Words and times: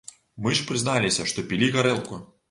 Мы 0.45 0.53
ж 0.59 0.63
прызналіся, 0.69 1.25
што 1.31 1.43
пілі 1.51 1.69
гарэлку!? 1.75 2.19